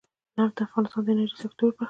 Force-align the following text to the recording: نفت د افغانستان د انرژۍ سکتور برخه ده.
نفت 0.37 0.53
د 0.57 0.59
افغانستان 0.67 1.01
د 1.03 1.07
انرژۍ 1.13 1.37
سکتور 1.43 1.69
برخه 1.71 1.77
ده. 1.77 1.79